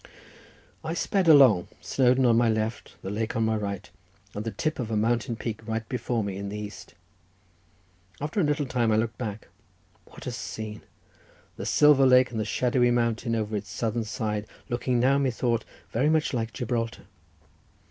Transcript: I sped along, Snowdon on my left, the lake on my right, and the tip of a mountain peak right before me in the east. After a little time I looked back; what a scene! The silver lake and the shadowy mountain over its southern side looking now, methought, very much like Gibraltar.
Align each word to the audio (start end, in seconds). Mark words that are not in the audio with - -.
I 0.83 0.95
sped 0.95 1.27
along, 1.27 1.67
Snowdon 1.79 2.25
on 2.25 2.35
my 2.35 2.49
left, 2.49 2.95
the 3.03 3.11
lake 3.11 3.35
on 3.35 3.45
my 3.45 3.55
right, 3.55 3.87
and 4.33 4.43
the 4.43 4.49
tip 4.49 4.79
of 4.79 4.89
a 4.89 4.97
mountain 4.97 5.35
peak 5.35 5.59
right 5.67 5.87
before 5.87 6.23
me 6.23 6.37
in 6.37 6.49
the 6.49 6.57
east. 6.57 6.95
After 8.19 8.39
a 8.39 8.43
little 8.43 8.65
time 8.65 8.91
I 8.91 8.95
looked 8.95 9.19
back; 9.19 9.47
what 10.05 10.25
a 10.25 10.31
scene! 10.31 10.81
The 11.55 11.67
silver 11.67 12.07
lake 12.07 12.31
and 12.31 12.39
the 12.39 12.45
shadowy 12.45 12.89
mountain 12.89 13.35
over 13.35 13.55
its 13.55 13.69
southern 13.69 14.05
side 14.05 14.47
looking 14.69 14.99
now, 14.99 15.19
methought, 15.19 15.65
very 15.91 16.09
much 16.09 16.33
like 16.33 16.51
Gibraltar. 16.51 17.03